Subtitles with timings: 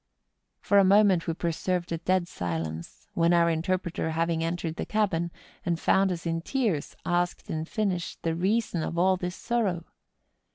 [0.61, 5.29] For a moment we preserved a dead silence, when our interpreter having entered the cabin,
[5.63, 9.85] and found us in tears, asked in Finnish the reason of all this sorrow.